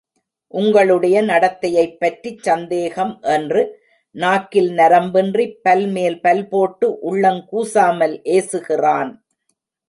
உங்களுடைய 0.53 1.17
நடத்தையைப்பற்றிச் 1.21 2.41
சந்தேகம்! 2.41 3.19
என்று 3.33 3.61
நாக்கில் 4.15 4.71
நரம்பின்றி, 4.71 5.45
பல்மேல் 5.61 6.19
பல்போட்டு, 6.21 6.89
உள்ளங் 7.11 7.43
கூசாமல் 7.45 8.15
ஏசுகிறான். 8.31 9.13